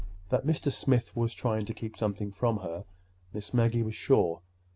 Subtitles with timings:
[0.29, 0.71] That Mr.
[0.71, 2.85] Smith was trying to keep something from her,
[3.35, 4.41] Miss Maggie was sure.